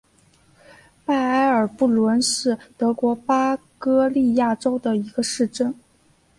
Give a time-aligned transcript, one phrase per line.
[1.05, 5.75] 拜埃尔布伦是德国巴伐利亚州的一个市镇。